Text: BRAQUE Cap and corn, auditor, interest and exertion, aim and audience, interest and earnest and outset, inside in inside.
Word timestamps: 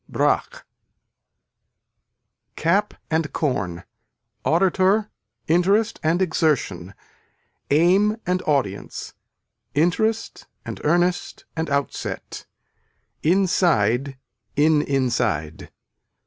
BRAQUE 0.09 0.63
Cap 2.55 2.95
and 3.11 3.31
corn, 3.31 3.83
auditor, 4.43 5.11
interest 5.47 5.99
and 6.01 6.23
exertion, 6.23 6.95
aim 7.69 8.17
and 8.25 8.41
audience, 8.47 9.13
interest 9.75 10.47
and 10.65 10.81
earnest 10.83 11.45
and 11.55 11.69
outset, 11.69 12.47
inside 13.21 14.17
in 14.55 14.81
inside. 14.81 15.69